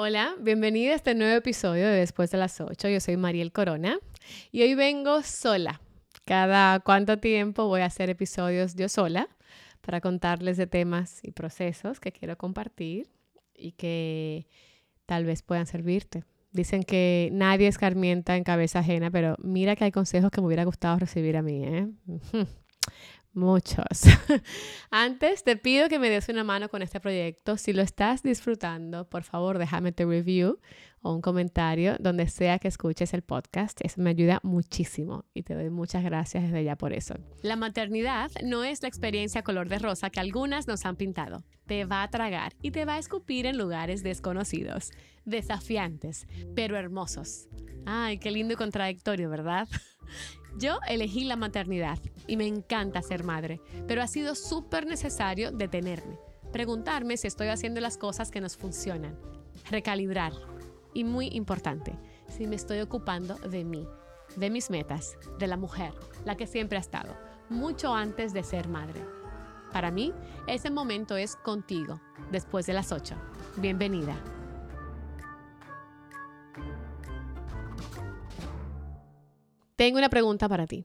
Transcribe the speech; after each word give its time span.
Hola, 0.00 0.36
bienvenida 0.38 0.92
a 0.92 0.94
este 0.94 1.16
nuevo 1.16 1.34
episodio 1.34 1.88
de 1.88 1.96
Después 1.96 2.30
de 2.30 2.38
las 2.38 2.60
8. 2.60 2.88
Yo 2.88 3.00
soy 3.00 3.16
Mariel 3.16 3.50
Corona 3.50 3.98
y 4.52 4.62
hoy 4.62 4.76
vengo 4.76 5.24
sola. 5.24 5.80
Cada 6.24 6.78
cuánto 6.78 7.18
tiempo 7.18 7.66
voy 7.66 7.80
a 7.80 7.86
hacer 7.86 8.08
episodios 8.08 8.76
yo 8.76 8.88
sola 8.88 9.26
para 9.80 10.00
contarles 10.00 10.56
de 10.56 10.68
temas 10.68 11.18
y 11.24 11.32
procesos 11.32 11.98
que 11.98 12.12
quiero 12.12 12.38
compartir 12.38 13.10
y 13.56 13.72
que 13.72 14.46
tal 15.04 15.24
vez 15.24 15.42
puedan 15.42 15.66
servirte. 15.66 16.22
Dicen 16.52 16.84
que 16.84 17.30
nadie 17.32 17.66
escarmienta 17.66 18.36
en 18.36 18.44
cabeza 18.44 18.78
ajena, 18.78 19.10
pero 19.10 19.34
mira 19.42 19.74
que 19.74 19.82
hay 19.82 19.90
consejos 19.90 20.30
que 20.30 20.40
me 20.40 20.46
hubiera 20.46 20.62
gustado 20.62 20.96
recibir 21.00 21.36
a 21.36 21.42
mí. 21.42 21.64
¿eh? 21.64 21.88
Muchos. 23.32 24.02
Antes 24.90 25.44
te 25.44 25.56
pido 25.56 25.88
que 25.88 25.98
me 25.98 26.10
des 26.10 26.28
una 26.28 26.44
mano 26.44 26.68
con 26.68 26.82
este 26.82 26.98
proyecto. 26.98 27.56
Si 27.56 27.72
lo 27.72 27.82
estás 27.82 28.22
disfrutando, 28.22 29.08
por 29.08 29.22
favor 29.22 29.58
déjame 29.58 29.92
tu 29.92 30.08
review 30.08 30.58
o 31.02 31.14
un 31.14 31.20
comentario 31.20 31.96
donde 32.00 32.28
sea 32.28 32.58
que 32.58 32.68
escuches 32.68 33.14
el 33.14 33.22
podcast. 33.22 33.80
Eso 33.84 34.00
me 34.00 34.10
ayuda 34.10 34.40
muchísimo 34.42 35.24
y 35.34 35.42
te 35.42 35.54
doy 35.54 35.70
muchas 35.70 36.02
gracias 36.02 36.44
desde 36.44 36.64
ya 36.64 36.76
por 36.76 36.92
eso. 36.92 37.14
La 37.42 37.56
maternidad 37.56 38.30
no 38.42 38.64
es 38.64 38.82
la 38.82 38.88
experiencia 38.88 39.42
color 39.42 39.68
de 39.68 39.78
rosa 39.78 40.10
que 40.10 40.20
algunas 40.20 40.66
nos 40.66 40.84
han 40.84 40.96
pintado. 40.96 41.44
Te 41.66 41.84
va 41.84 42.02
a 42.02 42.10
tragar 42.10 42.54
y 42.62 42.70
te 42.70 42.84
va 42.84 42.94
a 42.94 42.98
escupir 42.98 43.46
en 43.46 43.58
lugares 43.58 44.02
desconocidos, 44.02 44.90
desafiantes, 45.24 46.26
pero 46.54 46.76
hermosos. 46.76 47.48
Ay, 47.86 48.18
qué 48.18 48.30
lindo 48.30 48.54
y 48.54 48.56
contradictorio, 48.56 49.30
¿verdad? 49.30 49.68
Yo 50.56 50.78
elegí 50.88 51.24
la 51.24 51.36
maternidad 51.36 51.98
y 52.26 52.36
me 52.36 52.46
encanta 52.46 53.02
ser 53.02 53.24
madre, 53.24 53.60
pero 53.86 54.02
ha 54.02 54.06
sido 54.06 54.34
súper 54.34 54.86
necesario 54.86 55.52
detenerme, 55.52 56.18
preguntarme 56.52 57.16
si 57.16 57.26
estoy 57.26 57.48
haciendo 57.48 57.80
las 57.80 57.98
cosas 57.98 58.30
que 58.30 58.40
nos 58.40 58.56
funcionan, 58.56 59.18
recalibrar 59.70 60.32
y 60.94 61.04
muy 61.04 61.28
importante, 61.28 61.98
si 62.28 62.46
me 62.46 62.56
estoy 62.56 62.80
ocupando 62.80 63.34
de 63.36 63.64
mí, 63.64 63.86
de 64.36 64.50
mis 64.50 64.70
metas, 64.70 65.16
de 65.38 65.46
la 65.46 65.56
mujer, 65.56 65.92
la 66.24 66.36
que 66.36 66.46
siempre 66.46 66.78
ha 66.78 66.80
estado, 66.80 67.16
mucho 67.48 67.94
antes 67.94 68.32
de 68.32 68.42
ser 68.42 68.68
madre. 68.68 69.04
Para 69.72 69.90
mí, 69.90 70.12
ese 70.46 70.70
momento 70.70 71.16
es 71.16 71.36
contigo, 71.36 72.00
después 72.32 72.66
de 72.66 72.72
las 72.72 72.90
8. 72.90 73.14
Bienvenida. 73.56 74.16
Tengo 79.78 79.98
una 79.98 80.08
pregunta 80.08 80.48
para 80.48 80.66
ti. 80.66 80.84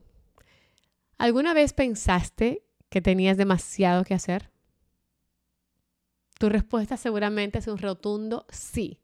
¿Alguna 1.18 1.52
vez 1.52 1.72
pensaste 1.72 2.62
que 2.90 3.02
tenías 3.02 3.36
demasiado 3.36 4.04
que 4.04 4.14
hacer? 4.14 4.52
Tu 6.38 6.48
respuesta 6.48 6.96
seguramente 6.96 7.58
es 7.58 7.66
un 7.66 7.78
rotundo 7.78 8.46
sí. 8.50 9.00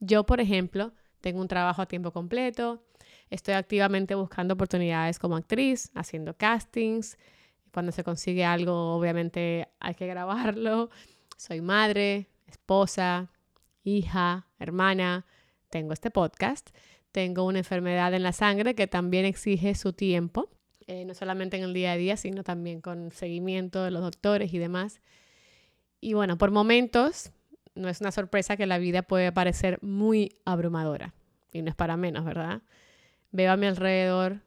Yo, 0.00 0.26
por 0.26 0.40
ejemplo, 0.40 0.92
tengo 1.20 1.40
un 1.40 1.46
trabajo 1.46 1.80
a 1.80 1.86
tiempo 1.86 2.12
completo, 2.12 2.82
estoy 3.30 3.54
activamente 3.54 4.16
buscando 4.16 4.54
oportunidades 4.54 5.20
como 5.20 5.36
actriz, 5.36 5.92
haciendo 5.94 6.36
castings. 6.36 7.16
Cuando 7.72 7.92
se 7.92 8.02
consigue 8.02 8.44
algo, 8.44 8.96
obviamente 8.96 9.68
hay 9.78 9.94
que 9.94 10.08
grabarlo. 10.08 10.90
Soy 11.36 11.60
madre, 11.60 12.26
esposa, 12.48 13.30
hija, 13.84 14.48
hermana, 14.58 15.26
tengo 15.68 15.92
este 15.92 16.10
podcast 16.10 16.70
tengo 17.12 17.44
una 17.44 17.58
enfermedad 17.58 18.14
en 18.14 18.22
la 18.22 18.32
sangre 18.32 18.74
que 18.74 18.86
también 18.86 19.24
exige 19.24 19.74
su 19.74 19.92
tiempo, 19.92 20.48
eh, 20.86 21.04
no 21.04 21.14
solamente 21.14 21.56
en 21.56 21.64
el 21.64 21.74
día 21.74 21.92
a 21.92 21.96
día, 21.96 22.16
sino 22.16 22.42
también 22.42 22.80
con 22.80 23.10
seguimiento 23.12 23.84
de 23.84 23.90
los 23.90 24.02
doctores 24.02 24.52
y 24.52 24.58
demás. 24.58 25.00
Y 26.00 26.14
bueno, 26.14 26.38
por 26.38 26.50
momentos 26.50 27.30
no 27.74 27.88
es 27.88 28.00
una 28.00 28.12
sorpresa 28.12 28.56
que 28.56 28.66
la 28.66 28.78
vida 28.78 29.02
puede 29.02 29.32
parecer 29.32 29.78
muy 29.82 30.36
abrumadora, 30.44 31.14
y 31.52 31.62
no 31.62 31.70
es 31.70 31.76
para 31.76 31.96
menos, 31.96 32.24
¿verdad? 32.24 32.62
Veo 33.30 33.52
a 33.52 33.56
mi 33.56 33.66
alrededor 33.66 34.40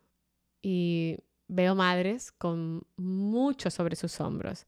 y 0.61 1.17
veo 1.47 1.75
madres 1.75 2.31
con 2.31 2.83
mucho 2.97 3.69
sobre 3.69 3.95
sus 3.95 4.19
hombros. 4.19 4.65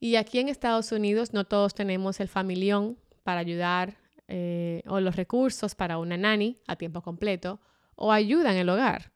Y 0.00 0.16
aquí 0.16 0.38
en 0.38 0.48
Estados 0.48 0.92
Unidos 0.92 1.32
no 1.32 1.44
todos 1.44 1.74
tenemos 1.74 2.20
el 2.20 2.28
familión 2.28 2.98
para 3.22 3.40
ayudar 3.40 3.96
eh, 4.28 4.82
o 4.86 5.00
los 5.00 5.16
recursos 5.16 5.74
para 5.74 5.98
una 5.98 6.16
nani 6.16 6.58
a 6.66 6.76
tiempo 6.76 7.02
completo 7.02 7.60
o 7.96 8.12
ayuda 8.12 8.52
en 8.52 8.58
el 8.58 8.68
hogar. 8.68 9.12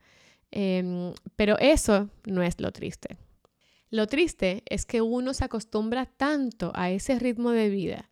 Em, 0.50 1.12
pero 1.36 1.58
eso 1.58 2.10
no 2.24 2.42
es 2.42 2.60
lo 2.60 2.72
triste. 2.72 3.16
Lo 3.90 4.06
triste 4.06 4.62
es 4.66 4.86
que 4.86 5.02
uno 5.02 5.34
se 5.34 5.44
acostumbra 5.44 6.06
tanto 6.06 6.72
a 6.74 6.90
ese 6.90 7.18
ritmo 7.18 7.50
de 7.50 7.68
vida 7.68 8.10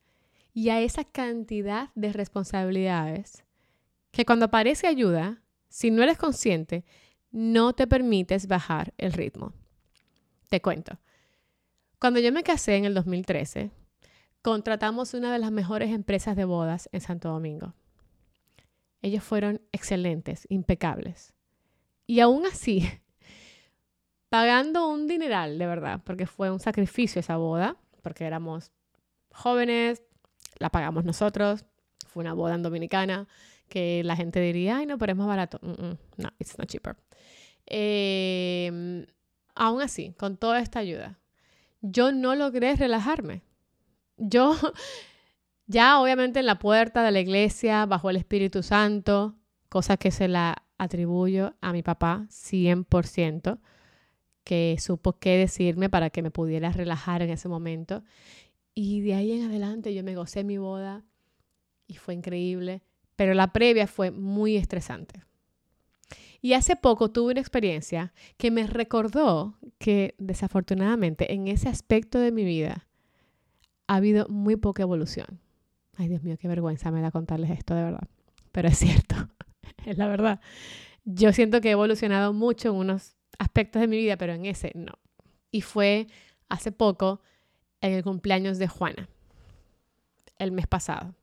y 0.53 0.69
a 0.69 0.81
esa 0.81 1.05
cantidad 1.05 1.91
de 1.95 2.13
responsabilidades 2.13 3.45
que 4.11 4.25
cuando 4.25 4.47
aparece 4.47 4.87
ayuda, 4.87 5.43
si 5.69 5.91
no 5.91 6.03
eres 6.03 6.19
consciente, 6.19 6.85
no 7.31 7.73
te 7.73 7.87
permites 7.87 8.47
bajar 8.47 8.93
el 8.99 9.13
ritmo. 9.13 9.53
Te 10.49 10.61
cuento. 10.61 10.99
Cuando 11.99 12.19
yo 12.19 12.33
me 12.33 12.43
casé 12.43 12.77
en 12.77 12.85
el 12.85 12.95
2013, 12.95 13.71
contratamos 14.43 15.15
una 15.15 15.33
de 15.33 15.39
las 15.39 15.51
mejores 15.51 15.91
empresas 15.91 16.37
de 16.37 16.45
bodas 16.45 16.89
en 16.93 17.01
Santo 17.01 17.29
Domingo. 17.29 17.75
Ellos 19.03 19.25
fueron 19.25 19.61
excelentes, 19.73 20.47
impecables. 20.51 21.33
Y 22.07 22.21
aún 22.21 22.47
así, 22.47 22.89
pagando 24.29 24.89
un 24.89 25.07
dineral, 25.07 25.59
de 25.59 25.67
verdad, 25.67 26.01
porque 26.05 26.27
fue 26.27 26.51
un 26.51 26.61
sacrificio 26.61 27.21
esa 27.21 27.37
boda, 27.37 27.77
porque 28.03 28.25
éramos 28.25 28.73
jóvenes, 29.33 30.03
la 30.59 30.71
pagamos 30.71 31.05
nosotros, 31.05 31.65
fue 32.07 32.23
una 32.23 32.35
boda 32.35 32.55
en 32.55 32.63
Dominicana, 32.63 33.29
que 33.69 34.03
la 34.05 34.17
gente 34.17 34.41
diría, 34.41 34.79
ay, 34.79 34.87
no, 34.87 34.99
pero 34.99 35.13
es 35.13 35.19
más 35.19 35.29
barato. 35.29 35.61
no, 35.63 36.31
it's 36.39 36.59
not 36.59 36.69
cheaper. 36.69 36.97
Em, 37.67 39.07
aún 39.55 39.81
así, 39.81 40.13
con 40.19 40.37
toda 40.37 40.61
esta 40.61 40.81
ayuda, 40.81 41.21
yo 41.81 42.11
no 42.11 42.35
logré 42.35 42.75
relajarme 42.75 43.43
yo 44.21 44.55
ya 45.67 46.01
obviamente 46.01 46.41
en 46.41 46.47
la 46.47 46.59
puerta 46.59 47.03
de 47.03 47.11
la 47.11 47.21
iglesia, 47.21 47.87
bajo 47.87 48.11
el 48.11 48.17
Espíritu 48.17 48.63
Santo, 48.63 49.37
cosa 49.69 49.97
que 49.97 50.11
se 50.11 50.29
la 50.29 50.65
atribuyo 50.79 51.55
a 51.61 51.73
mi 51.73 51.83
papá 51.83 52.27
100%, 52.29 53.59
que 54.45 54.77
supo 54.79 55.19
qué 55.19 55.37
decirme 55.37 55.91
para 55.91 56.11
que 56.11 56.23
me 56.23 56.31
pudiera 56.31 56.71
relajar 56.71 57.23
en 57.23 57.31
ese 57.31 57.49
momento. 57.49 58.03
Y 58.75 59.01
de 59.01 59.15
ahí 59.15 59.33
en 59.33 59.45
adelante 59.45 59.95
yo 59.95 60.03
me 60.03 60.15
gocé 60.15 60.45
mi 60.45 60.59
boda 60.59 61.05
y 61.87 61.95
fue 61.95 62.15
increíble, 62.15 62.83
pero 63.17 63.35
la 63.35 63.53
previa 63.53 63.87
fue 63.87 64.11
muy 64.11 64.57
estresante. 64.57 65.23
Y 66.41 66.55
hace 66.55 66.77
poco 66.77 67.11
tuve 67.11 67.33
una 67.33 67.41
experiencia 67.41 68.15
que 68.39 68.51
me 68.51 68.67
recordó 68.67 69.59
que 69.79 70.15
desafortunadamente 70.19 71.35
en 71.35 71.49
ese 71.49 71.69
aspecto 71.69 72.19
de 72.19 72.33
mi 72.33 72.45
vida 72.45 72.89
ha 73.91 73.97
habido 73.97 74.29
muy 74.29 74.55
poca 74.55 74.85
evolución. 74.85 75.41
Ay, 75.97 76.07
Dios 76.07 76.23
mío, 76.23 76.37
qué 76.39 76.47
vergüenza 76.47 76.93
me 76.93 77.01
da 77.01 77.11
contarles 77.11 77.51
esto 77.51 77.75
de 77.75 77.83
verdad. 77.83 78.09
Pero 78.53 78.69
es 78.69 78.79
cierto, 78.79 79.17
es 79.85 79.99
la 79.99 80.07
verdad. 80.07 80.41
Yo 81.05 81.33
siento 81.33 81.61
que 81.61 81.71
he 81.71 81.73
evolucionado 81.73 82.33
mucho 82.33 82.69
en 82.69 82.77
unos 82.77 83.17
aspectos 83.41 83.81
de 83.81 83.89
mi 83.89 83.99
vida, 83.99 84.17
pero 84.17 84.33
en 84.33 84.47
ese 84.47 84.71
no. 84.77 84.93
Y 85.51 85.63
fue 85.63 86.07
hace 86.49 86.71
poco, 86.71 87.21
en 87.81 87.95
el 87.95 88.05
cumpleaños 88.05 88.59
de 88.59 88.69
Juana, 88.69 89.09
el 90.39 90.53
mes 90.53 90.69
pasado. 90.69 91.17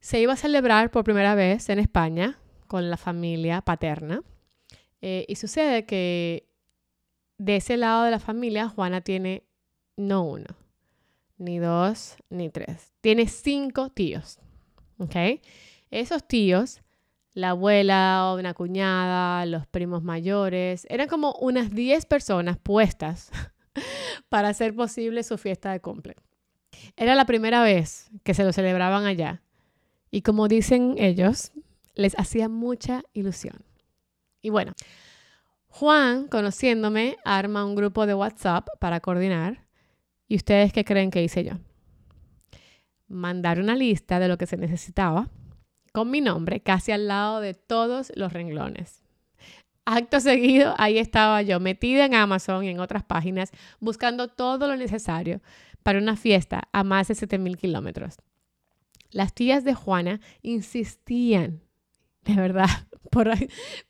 Se 0.00 0.20
iba 0.20 0.32
a 0.32 0.36
celebrar 0.36 0.90
por 0.90 1.04
primera 1.04 1.36
vez 1.36 1.68
en 1.68 1.78
España 1.78 2.40
con 2.66 2.90
la 2.90 2.96
familia 2.96 3.60
paterna. 3.60 4.24
Eh, 5.00 5.26
y 5.28 5.36
sucede 5.36 5.86
que 5.86 6.48
de 7.38 7.54
ese 7.54 7.76
lado 7.76 8.02
de 8.02 8.10
la 8.10 8.18
familia, 8.18 8.68
Juana 8.68 9.00
tiene 9.00 9.44
no 9.96 10.24
uno, 10.24 10.46
ni 11.36 11.58
dos, 11.58 12.16
ni 12.30 12.50
tres. 12.50 12.92
Tiene 13.00 13.26
cinco 13.28 13.90
tíos. 13.90 14.38
¿Ok? 14.98 15.16
Esos 15.90 16.26
tíos, 16.26 16.80
la 17.34 17.50
abuela 17.50 18.26
o 18.26 18.38
una 18.38 18.54
cuñada, 18.54 19.44
los 19.46 19.66
primos 19.66 20.02
mayores, 20.02 20.86
eran 20.88 21.08
como 21.08 21.34
unas 21.40 21.70
10 21.70 22.06
personas 22.06 22.58
puestas 22.58 23.30
para 24.28 24.48
hacer 24.48 24.74
posible 24.74 25.22
su 25.22 25.38
fiesta 25.38 25.72
de 25.72 25.80
cumple. 25.80 26.16
Era 26.96 27.14
la 27.14 27.26
primera 27.26 27.62
vez 27.62 28.10
que 28.22 28.34
se 28.34 28.44
lo 28.44 28.52
celebraban 28.52 29.04
allá. 29.06 29.42
Y 30.10 30.22
como 30.22 30.46
dicen 30.46 30.94
ellos, 30.98 31.52
les 31.94 32.18
hacía 32.18 32.48
mucha 32.48 33.02
ilusión. 33.12 33.64
Y 34.42 34.50
bueno, 34.50 34.72
Juan, 35.68 36.28
conociéndome, 36.28 37.16
arma 37.24 37.64
un 37.64 37.74
grupo 37.74 38.06
de 38.06 38.14
WhatsApp 38.14 38.68
para 38.78 39.00
coordinar 39.00 39.63
¿Y 40.28 40.36
ustedes 40.36 40.72
qué 40.72 40.84
creen 40.84 41.10
que 41.10 41.22
hice 41.22 41.44
yo? 41.44 41.52
Mandar 43.08 43.60
una 43.60 43.76
lista 43.76 44.18
de 44.18 44.28
lo 44.28 44.38
que 44.38 44.46
se 44.46 44.56
necesitaba 44.56 45.28
con 45.92 46.10
mi 46.10 46.20
nombre 46.20 46.60
casi 46.60 46.90
al 46.90 47.06
lado 47.06 47.40
de 47.40 47.54
todos 47.54 48.12
los 48.16 48.32
renglones. 48.32 49.04
Acto 49.84 50.18
seguido, 50.18 50.74
ahí 50.78 50.98
estaba 50.98 51.42
yo 51.42 51.60
metida 51.60 52.06
en 52.06 52.14
Amazon 52.14 52.64
y 52.64 52.68
en 52.70 52.80
otras 52.80 53.04
páginas 53.04 53.52
buscando 53.80 54.28
todo 54.28 54.66
lo 54.66 54.76
necesario 54.76 55.40
para 55.84 55.98
una 55.98 56.16
fiesta 56.16 56.62
a 56.72 56.82
más 56.82 57.08
de 57.08 57.14
7.000 57.14 57.56
kilómetros. 57.56 58.16
Las 59.10 59.34
tías 59.34 59.62
de 59.62 59.74
Juana 59.74 60.20
insistían, 60.42 61.60
de 62.22 62.34
verdad, 62.34 62.68
por, 63.12 63.30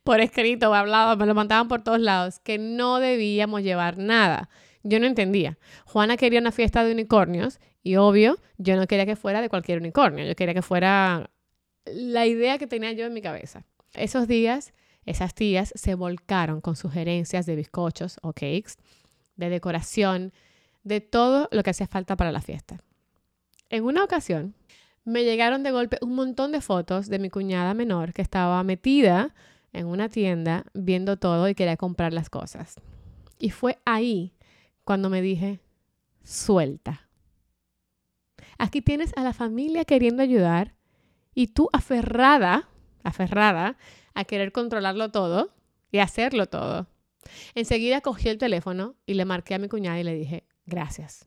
por 0.02 0.20
escrito, 0.20 0.74
hablado, 0.74 1.16
me 1.16 1.24
lo 1.24 1.34
mandaban 1.34 1.68
por 1.68 1.82
todos 1.82 2.00
lados, 2.00 2.38
que 2.40 2.58
no 2.58 2.98
debíamos 2.98 3.62
llevar 3.62 3.96
nada. 3.96 4.50
Yo 4.84 5.00
no 5.00 5.06
entendía. 5.06 5.58
Juana 5.86 6.16
quería 6.16 6.40
una 6.40 6.52
fiesta 6.52 6.84
de 6.84 6.92
unicornios 6.92 7.58
y 7.82 7.96
obvio, 7.96 8.38
yo 8.58 8.76
no 8.76 8.86
quería 8.86 9.06
que 9.06 9.16
fuera 9.16 9.40
de 9.40 9.48
cualquier 9.48 9.78
unicornio, 9.78 10.24
yo 10.24 10.36
quería 10.36 10.54
que 10.54 10.62
fuera 10.62 11.30
la 11.86 12.26
idea 12.26 12.58
que 12.58 12.66
tenía 12.66 12.92
yo 12.92 13.06
en 13.06 13.14
mi 13.14 13.22
cabeza. 13.22 13.64
Esos 13.94 14.28
días, 14.28 14.74
esas 15.06 15.34
tías 15.34 15.72
se 15.74 15.94
volcaron 15.94 16.60
con 16.60 16.76
sugerencias 16.76 17.46
de 17.46 17.56
bizcochos 17.56 18.18
o 18.22 18.32
cakes, 18.32 18.74
de 19.36 19.48
decoración, 19.48 20.32
de 20.82 21.00
todo 21.00 21.48
lo 21.50 21.62
que 21.62 21.70
hacía 21.70 21.86
falta 21.86 22.16
para 22.16 22.30
la 22.30 22.42
fiesta. 22.42 22.82
En 23.70 23.84
una 23.84 24.04
ocasión, 24.04 24.54
me 25.04 25.24
llegaron 25.24 25.62
de 25.62 25.70
golpe 25.70 25.98
un 26.02 26.14
montón 26.14 26.52
de 26.52 26.60
fotos 26.60 27.08
de 27.08 27.18
mi 27.18 27.30
cuñada 27.30 27.72
menor 27.72 28.12
que 28.12 28.22
estaba 28.22 28.62
metida 28.64 29.34
en 29.72 29.86
una 29.86 30.08
tienda 30.08 30.66
viendo 30.74 31.16
todo 31.16 31.48
y 31.48 31.54
quería 31.54 31.76
comprar 31.76 32.12
las 32.12 32.30
cosas. 32.30 32.76
Y 33.38 33.50
fue 33.50 33.78
ahí 33.84 34.33
cuando 34.84 35.10
me 35.10 35.22
dije, 35.22 35.60
suelta. 36.22 37.08
Aquí 38.58 38.82
tienes 38.82 39.12
a 39.16 39.22
la 39.22 39.32
familia 39.32 39.84
queriendo 39.84 40.22
ayudar 40.22 40.74
y 41.34 41.48
tú 41.48 41.68
aferrada, 41.72 42.68
aferrada 43.02 43.76
a 44.14 44.24
querer 44.24 44.52
controlarlo 44.52 45.10
todo 45.10 45.54
y 45.90 45.98
hacerlo 45.98 46.46
todo. 46.46 46.86
Enseguida 47.54 48.00
cogí 48.00 48.28
el 48.28 48.38
teléfono 48.38 48.96
y 49.06 49.14
le 49.14 49.24
marqué 49.24 49.54
a 49.54 49.58
mi 49.58 49.68
cuñada 49.68 49.98
y 49.98 50.04
le 50.04 50.14
dije, 50.14 50.44
gracias. 50.66 51.26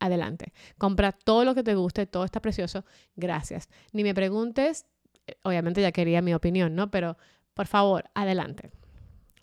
Adelante. 0.00 0.52
Compra 0.76 1.12
todo 1.12 1.44
lo 1.44 1.54
que 1.54 1.62
te 1.62 1.74
guste, 1.74 2.06
todo 2.06 2.24
está 2.24 2.40
precioso. 2.40 2.84
Gracias. 3.16 3.68
Ni 3.92 4.04
me 4.04 4.14
preguntes, 4.14 4.86
eh, 5.26 5.36
obviamente 5.42 5.82
ya 5.82 5.90
quería 5.90 6.22
mi 6.22 6.34
opinión, 6.34 6.74
¿no? 6.76 6.90
Pero 6.90 7.16
por 7.54 7.66
favor, 7.66 8.08
adelante. 8.14 8.70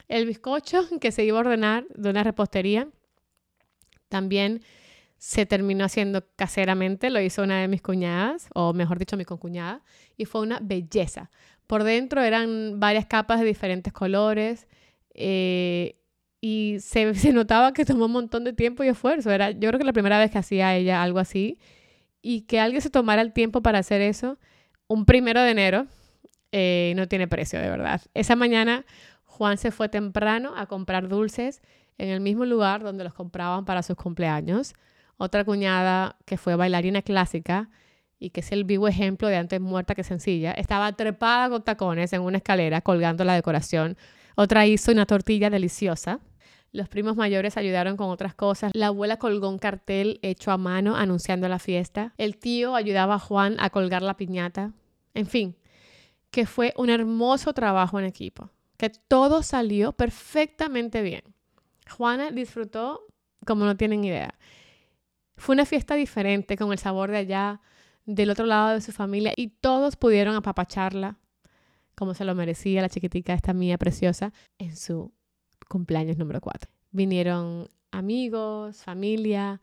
El 0.08 0.26
bizcocho 0.26 0.88
que 1.02 1.12
se 1.12 1.26
iba 1.26 1.38
a 1.38 1.42
ordenar 1.42 1.86
de 1.90 2.10
una 2.10 2.24
repostería 2.24 2.88
también 4.16 4.62
se 5.18 5.46
terminó 5.46 5.84
haciendo 5.84 6.26
caseramente, 6.38 7.10
lo 7.10 7.20
hizo 7.20 7.44
una 7.44 7.60
de 7.60 7.68
mis 7.68 7.82
cuñadas, 7.82 8.48
o 8.54 8.72
mejor 8.72 8.98
dicho, 8.98 9.18
mi 9.18 9.26
concuñada, 9.26 9.82
y 10.16 10.24
fue 10.24 10.40
una 10.40 10.60
belleza. 10.62 11.30
Por 11.68 11.84
dentro 11.84 12.22
eran 12.22 12.80
varias 12.80 13.08
capas 13.08 13.42
de 13.42 13.46
diferentes 13.46 13.92
colores 13.92 14.68
eh, 15.14 15.98
y 16.40 16.78
se, 16.80 17.14
se, 17.24 17.34
notaba 17.34 17.74
que 17.74 17.84
tomó 17.84 18.06
un 18.06 18.14
montón 18.14 18.46
de 18.46 18.54
tiempo 18.54 18.86
y 18.86 18.88
esfuerzo. 18.88 19.32
Era, 19.32 19.52
yo 19.52 19.68
creo 19.68 19.80
que 19.80 19.86
la 19.86 19.92
primera 19.92 20.18
vez 20.18 20.32
que 20.32 20.38
hacía 20.38 20.74
ella 20.78 21.04
algo 21.04 21.20
así 21.20 21.60
y 22.22 22.44
que 22.44 22.62
alguien 22.62 22.82
se 22.82 22.90
tomara 22.90 23.22
el 23.22 23.34
tiempo 23.34 23.62
para 23.62 23.80
hacer 23.80 24.00
eso, 24.00 24.40
un 24.88 25.04
primero 25.04 25.42
de 25.42 25.52
enero, 25.52 25.88
eh, 26.54 26.94
no 26.96 27.10
tiene 27.10 27.28
precio, 27.28 27.60
de 27.60 27.70
verdad. 27.70 28.00
Esa 28.14 28.38
mañana 28.38 28.86
Juan 29.26 29.58
se 29.58 29.72
fue 29.72 29.90
temprano 29.90 30.54
a 30.56 30.68
comprar 30.68 31.10
dulces 31.10 31.62
en 31.98 32.10
el 32.10 32.20
mismo 32.20 32.46
lugar 32.46 32.84
donde 32.84 33.04
los 33.04 33.14
compraban 33.14 33.66
para 33.66 33.84
sus 33.84 33.96
cumpleaños. 33.96 34.74
Otra 35.18 35.46
cuñada 35.46 36.18
que 36.26 36.38
fue 36.38 36.56
bailarina 36.56 37.02
clásica 37.02 37.70
y 38.20 38.30
que 38.32 38.42
es 38.42 38.52
el 38.52 38.64
vivo 38.64 38.88
ejemplo 38.88 39.28
de 39.28 39.38
antes 39.38 39.60
muerta 39.60 39.96
que 39.96 40.04
sencilla, 40.04 40.52
estaba 40.52 40.92
trepada 40.94 41.50
con 41.50 41.64
tacones 41.64 42.14
en 42.14 42.22
una 42.22 42.38
escalera 42.38 42.82
colgando 42.82 43.24
la 43.24 43.36
decoración. 43.36 43.98
Otra 44.36 44.66
hizo 44.66 44.92
una 44.92 45.06
tortilla 45.06 45.50
deliciosa. 45.50 46.20
Los 46.72 46.90
primos 46.90 47.16
mayores 47.16 47.56
ayudaron 47.56 47.96
con 47.96 48.10
otras 48.10 48.36
cosas. 48.36 48.72
La 48.74 48.88
abuela 48.88 49.18
colgó 49.18 49.50
un 49.50 49.60
cartel 49.60 50.20
hecho 50.22 50.52
a 50.52 50.58
mano 50.58 50.96
anunciando 50.96 51.48
la 51.48 51.60
fiesta. 51.60 52.14
El 52.18 52.38
tío 52.38 52.76
ayudaba 52.76 53.16
a 53.16 53.20
Juan 53.20 53.56
a 53.60 53.70
colgar 53.70 54.02
la 54.02 54.18
piñata. 54.18 54.74
En 55.14 55.26
fin, 55.26 55.56
que 56.32 56.46
fue 56.46 56.74
un 56.76 56.90
hermoso 56.90 57.54
trabajo 57.54 57.98
en 57.98 58.06
equipo, 58.06 58.50
que 58.76 58.90
todo 58.90 59.42
salió 59.42 59.94
perfectamente 59.94 61.02
bien. 61.02 61.35
Juana 61.90 62.32
disfrutó 62.32 63.06
como 63.46 63.66
no 63.66 63.78
tienen 63.78 64.04
idea. 64.04 64.36
Fue 65.38 65.54
una 65.54 65.66
fiesta 65.66 65.96
diferente, 65.96 66.58
con 66.58 66.72
el 66.72 66.80
sabor 66.80 67.12
de 67.12 67.18
allá, 67.18 67.62
del 68.06 68.30
otro 68.30 68.46
lado 68.46 68.74
de 68.74 68.82
su 68.82 68.92
familia, 68.92 69.34
y 69.36 69.50
todos 69.50 69.96
pudieron 69.96 70.36
apapacharla 70.36 71.18
como 71.96 72.14
se 72.14 72.26
lo 72.26 72.36
merecía 72.36 72.82
la 72.82 72.90
chiquitica 72.90 73.34
esta 73.34 73.54
mía 73.54 73.78
preciosa 73.78 74.34
en 74.58 74.76
su 74.76 75.12
cumpleaños 75.70 76.18
número 76.18 76.42
4. 76.42 76.70
Vinieron 76.92 77.70
amigos, 77.92 78.84
familia 78.84 79.62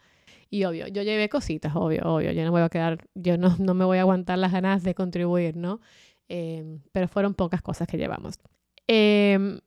y 0.51 0.65
obvio, 0.65 0.89
yo 0.89 1.03
llevé 1.03 1.29
cositas, 1.29 1.75
obvio, 1.77 2.03
obvio, 2.05 2.33
yo 2.33 2.45
no 2.45 2.51
voy 2.51 2.63
a 2.63 2.69
quedar, 2.69 3.07
yo 3.15 3.37
no, 3.37 3.57
no 3.59 3.75
me 3.75 3.85
voy 3.85 3.99
a 3.99 4.03
aguantar 4.03 4.39
las 4.39 4.53
ganas 4.53 4.83
de 4.83 4.95
contribuir, 4.95 5.57
¿no? 5.57 5.81
Em, 6.29 6.81
pero 6.93 7.09
fueron 7.09 7.35
pocas 7.35 7.63
cosas 7.63 7.87
que 7.87 7.99
llevamos. 7.99 8.39
Em, 8.87 9.61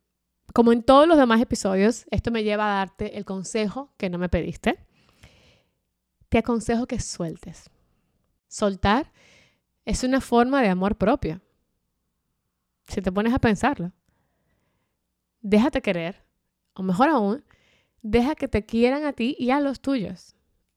como 0.52 0.72
en 0.72 0.82
todos 0.82 1.06
los 1.06 1.18
demás 1.18 1.40
episodios, 1.40 2.06
esto 2.10 2.30
me 2.30 2.44
lleva 2.44 2.66
a 2.66 2.76
darte 2.78 3.18
el 3.18 3.24
consejo 3.24 3.92
que 3.96 4.10
no 4.10 4.18
me 4.18 4.28
pediste 4.28 4.86
te 6.28 6.38
aconsejo 6.38 6.86
que 6.86 7.00
sueltes. 7.00 7.70
Soltar 8.48 9.12
es 9.84 10.04
una 10.04 10.20
forma 10.20 10.62
de 10.62 10.68
amor 10.68 10.96
propio. 10.96 11.40
Si 12.88 13.00
te 13.00 13.12
pones 13.12 13.34
a 13.34 13.38
pensarlo. 13.38 13.92
Déjate 15.40 15.82
querer, 15.82 16.24
o 16.74 16.82
mejor 16.82 17.08
aún, 17.08 17.44
deja 18.02 18.34
que 18.34 18.48
te 18.48 18.64
quieran 18.64 19.04
a 19.04 19.12
ti 19.12 19.36
y 19.38 19.50
a 19.50 19.60
los 19.60 19.80
tuyos. 19.80 20.34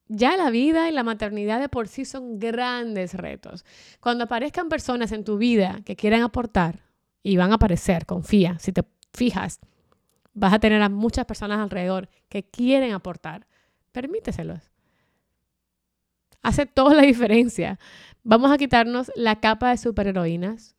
Ya 0.08 0.38
la 0.38 0.50
vida 0.50 0.90
y 0.90 0.92
la 0.92 1.04
maternidad 1.04 1.60
de 1.60 1.70
por 1.70 1.88
sí 1.88 2.06
son 2.06 2.40
grandes 2.40 3.14
retos. 3.14 3.64
Cuando 4.00 4.24
aparezcan 4.24 4.70
personas 4.70 5.12
en 5.12 5.24
tu 5.24 5.38
vida 5.38 5.82
que 5.86 5.96
quieran 5.96 6.22
aportar, 6.22 6.84
y 7.22 7.36
van 7.36 7.52
a 7.52 7.56
aparecer, 7.56 8.06
confía, 8.06 8.58
si 8.60 8.72
te 8.72 8.84
fijas, 9.14 9.60
vas 10.34 10.54
a 10.54 10.60
tener 10.60 10.82
a 10.82 10.90
muchas 10.90 11.26
personas 11.26 11.60
alrededor 11.60 12.10
que 12.30 12.44
quieren 12.44 12.94
aportar, 12.94 13.48
permíteselos 13.92 14.72
hace 16.42 16.66
toda 16.66 16.96
la 16.96 17.02
diferencia. 17.04 17.80
Vamos 18.24 18.52
a 18.52 18.58
quitarnos 18.58 19.12
la 19.16 19.40
capa 19.40 19.70
de 19.70 19.78
superheroínas 19.78 20.76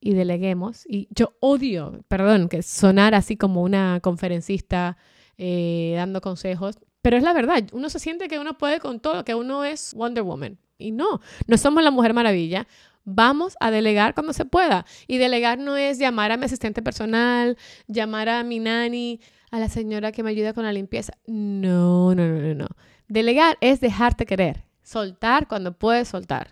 y 0.00 0.14
deleguemos. 0.14 0.84
Y 0.86 1.08
yo 1.10 1.34
odio, 1.40 2.04
perdón, 2.08 2.48
que 2.48 2.62
sonar 2.62 3.14
así 3.14 3.36
como 3.36 3.62
una 3.62 4.00
conferencista 4.00 4.96
eh, 5.36 5.94
dando 5.96 6.20
consejos, 6.20 6.78
pero 7.02 7.16
es 7.16 7.22
la 7.22 7.32
verdad. 7.32 7.64
Uno 7.72 7.88
se 7.90 7.98
siente 7.98 8.28
que 8.28 8.38
uno 8.38 8.56
puede 8.56 8.80
con 8.80 9.00
todo, 9.00 9.24
que 9.24 9.34
uno 9.34 9.64
es 9.64 9.94
Wonder 9.94 10.24
Woman. 10.24 10.58
Y 10.78 10.90
no, 10.90 11.20
no 11.46 11.56
somos 11.56 11.84
la 11.84 11.90
Mujer 11.90 12.14
Maravilla. 12.14 12.66
Vamos 13.04 13.56
a 13.60 13.70
delegar 13.70 14.14
cuando 14.14 14.32
se 14.32 14.44
pueda. 14.44 14.86
Y 15.06 15.18
delegar 15.18 15.58
no 15.58 15.76
es 15.76 15.98
llamar 15.98 16.32
a 16.32 16.36
mi 16.36 16.46
asistente 16.46 16.82
personal, 16.82 17.56
llamar 17.86 18.28
a 18.28 18.42
mi 18.44 18.58
nani, 18.58 19.20
a 19.50 19.58
la 19.58 19.68
señora 19.68 20.12
que 20.12 20.22
me 20.22 20.30
ayuda 20.30 20.52
con 20.52 20.64
la 20.64 20.72
limpieza. 20.72 21.14
No, 21.26 22.14
no, 22.14 22.26
no, 22.26 22.40
no, 22.40 22.54
no. 22.54 22.66
Delegar 23.08 23.58
es 23.60 23.80
dejarte 23.80 24.26
querer, 24.26 24.64
Soltar 24.82 25.48
cuando 25.48 25.78
puedes 25.78 26.08
soltar. 26.08 26.50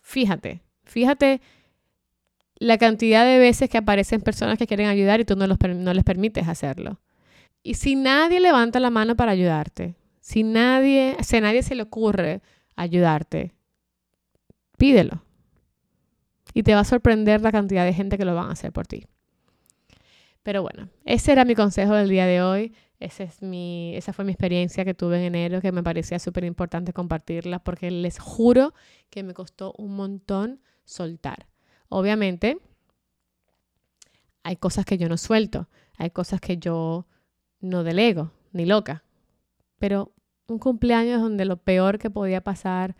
Fíjate, 0.00 0.62
fíjate 0.84 1.40
la 2.54 2.78
cantidad 2.78 3.24
de 3.24 3.38
veces 3.38 3.68
que 3.68 3.78
aparecen 3.78 4.20
personas 4.20 4.56
que 4.56 4.68
quieren 4.68 4.86
ayudar 4.86 5.18
y 5.18 5.24
tú 5.24 5.34
no, 5.34 5.46
no 5.48 5.94
les 5.94 6.04
permites 6.04 6.46
hacerlo. 6.46 7.00
Y 7.64 7.74
si 7.74 7.96
nadie 7.96 8.38
levanta 8.38 8.78
la 8.78 8.90
mano 8.90 9.16
para 9.16 9.32
ayudarte, 9.32 9.96
si 10.20 10.44
nadie, 10.44 11.16
si 11.22 11.36
a 11.36 11.40
nadie 11.40 11.64
se 11.64 11.74
le 11.74 11.82
ocurre 11.82 12.40
ayudarte, 12.76 13.52
pídelo. 14.82 15.22
Y 16.54 16.64
te 16.64 16.74
va 16.74 16.80
a 16.80 16.84
sorprender 16.84 17.40
la 17.40 17.52
cantidad 17.52 17.84
de 17.84 17.94
gente 17.94 18.18
que 18.18 18.24
lo 18.24 18.34
van 18.34 18.48
a 18.48 18.52
hacer 18.54 18.72
por 18.72 18.84
ti. 18.84 19.06
Pero 20.42 20.62
bueno, 20.62 20.88
ese 21.04 21.30
era 21.30 21.44
mi 21.44 21.54
consejo 21.54 21.94
del 21.94 22.08
día 22.08 22.26
de 22.26 22.42
hoy. 22.42 22.74
Esa, 22.98 23.22
es 23.22 23.42
mi, 23.42 23.94
esa 23.94 24.12
fue 24.12 24.24
mi 24.24 24.32
experiencia 24.32 24.84
que 24.84 24.92
tuve 24.92 25.18
en 25.18 25.36
enero, 25.36 25.60
que 25.60 25.70
me 25.70 25.84
parecía 25.84 26.18
súper 26.18 26.42
importante 26.42 26.92
compartirla 26.92 27.60
porque 27.60 27.92
les 27.92 28.18
juro 28.18 28.74
que 29.08 29.22
me 29.22 29.34
costó 29.34 29.72
un 29.78 29.94
montón 29.94 30.60
soltar. 30.84 31.46
Obviamente, 31.88 32.58
hay 34.42 34.56
cosas 34.56 34.84
que 34.84 34.98
yo 34.98 35.08
no 35.08 35.16
suelto, 35.16 35.68
hay 35.96 36.10
cosas 36.10 36.40
que 36.40 36.58
yo 36.58 37.06
no 37.60 37.84
delego, 37.84 38.32
ni 38.50 38.66
loca. 38.66 39.04
Pero 39.78 40.12
un 40.48 40.58
cumpleaños 40.58 41.22
donde 41.22 41.44
lo 41.44 41.58
peor 41.58 42.00
que 42.00 42.10
podía 42.10 42.40
pasar 42.40 42.96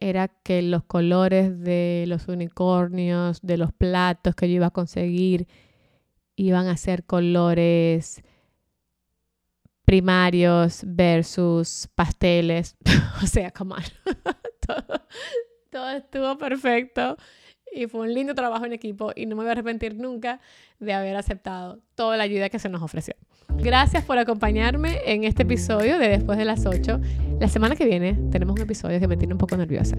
era 0.00 0.28
que 0.28 0.62
los 0.62 0.84
colores 0.84 1.60
de 1.60 2.04
los 2.06 2.28
unicornios, 2.28 3.40
de 3.42 3.56
los 3.56 3.72
platos 3.72 4.34
que 4.34 4.48
yo 4.48 4.56
iba 4.56 4.66
a 4.66 4.70
conseguir, 4.70 5.46
iban 6.36 6.68
a 6.68 6.76
ser 6.76 7.04
colores 7.04 8.22
primarios 9.84 10.82
versus 10.86 11.88
pasteles. 11.94 12.76
o 13.22 13.26
sea, 13.26 13.50
como 13.50 13.76
todo, 14.66 15.06
todo 15.70 15.90
estuvo 15.90 16.38
perfecto 16.38 17.16
y 17.72 17.86
fue 17.86 18.02
un 18.02 18.14
lindo 18.14 18.34
trabajo 18.34 18.66
en 18.66 18.72
equipo 18.72 19.12
y 19.14 19.26
no 19.26 19.36
me 19.36 19.42
voy 19.42 19.48
a 19.48 19.52
arrepentir 19.52 19.94
nunca 19.94 20.40
de 20.78 20.92
haber 20.92 21.16
aceptado 21.16 21.80
toda 21.94 22.16
la 22.16 22.24
ayuda 22.24 22.48
que 22.48 22.58
se 22.58 22.68
nos 22.68 22.82
ofreció. 22.82 23.14
Gracias 23.60 24.04
por 24.04 24.18
acompañarme 24.18 25.00
en 25.04 25.24
este 25.24 25.42
episodio 25.42 25.98
de 25.98 26.08
Después 26.08 26.38
de 26.38 26.44
las 26.44 26.64
8. 26.64 27.00
La 27.40 27.48
semana 27.48 27.74
que 27.74 27.84
viene 27.84 28.16
tenemos 28.30 28.54
un 28.54 28.62
episodio 28.62 29.00
que 29.00 29.08
me 29.08 29.16
tiene 29.16 29.34
un 29.34 29.38
poco 29.38 29.56
nerviosa, 29.56 29.96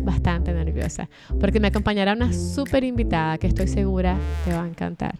bastante 0.00 0.52
nerviosa, 0.52 1.08
porque 1.40 1.60
me 1.60 1.68
acompañará 1.68 2.14
una 2.14 2.32
súper 2.32 2.84
invitada 2.84 3.38
que 3.38 3.46
estoy 3.46 3.68
segura 3.68 4.16
te 4.44 4.52
va 4.52 4.64
a 4.64 4.68
encantar. 4.68 5.14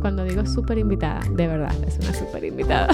Cuando 0.00 0.24
digo 0.24 0.44
súper 0.44 0.78
invitada, 0.78 1.20
de 1.30 1.46
verdad, 1.46 1.74
es 1.86 1.98
una 1.98 2.12
súper 2.12 2.44
invitada. 2.44 2.88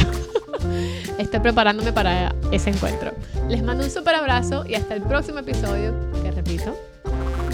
Estoy 1.19 1.41
preparándome 1.41 1.93
para 1.93 2.35
ese 2.53 2.71
encuentro. 2.71 3.13
Les 3.49 3.63
mando 3.63 3.85
un 3.85 3.91
súper 3.91 4.15
abrazo 4.15 4.65
y 4.67 4.75
hasta 4.75 4.95
el 4.95 5.03
próximo 5.03 5.41
episodio, 5.41 5.95
que 6.23 6.31
repito, 6.31 6.77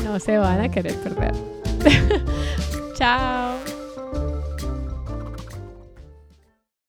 no 0.05 0.21
se 0.21 0.37
van 0.37 0.61
a 0.61 0.71
querer 0.71 0.95
perder. 0.97 1.33
Chao. 2.95 3.62